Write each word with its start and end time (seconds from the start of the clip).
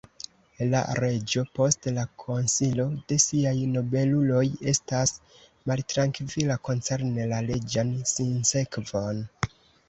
La 0.69 0.79
reĝo 0.99 1.41
post 1.57 1.83
la 1.97 2.05
konsilo 2.23 2.85
de 3.11 3.17
siaj 3.25 3.53
nobeluloj 3.73 4.41
estas 4.71 5.13
maltrankvila 5.73 6.57
koncerne 6.71 7.29
la 7.35 7.43
reĝan 7.51 7.93
sinsekvon. 8.15 9.23